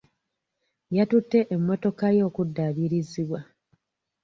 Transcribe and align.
Yatutte 0.95 1.39
emmotoka 1.55 2.05
ye 2.15 2.21
okuddaabirizibwa. 2.29 3.39